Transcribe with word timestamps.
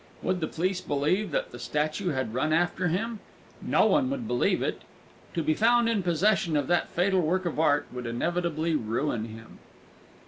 Would 0.23 0.39
the 0.39 0.47
police 0.47 0.81
believe 0.81 1.29
that 1.29 1.51
the 1.51 1.59
statue 1.59 2.09
had 2.09 2.33
run 2.33 2.51
after 2.53 2.87
him? 2.87 3.19
No 3.61 3.85
one 3.85 4.09
would 4.09 4.27
believe 4.27 4.63
it! 4.63 4.81
To 5.35 5.43
be 5.43 5.53
found 5.53 5.87
in 5.87 6.01
possession 6.01 6.57
of 6.57 6.65
that 6.69 6.89
fatal 6.89 7.21
work 7.21 7.45
of 7.45 7.59
art 7.59 7.85
would 7.93 8.07
inevitably 8.07 8.73
ruin 8.73 9.25
him. 9.25 9.59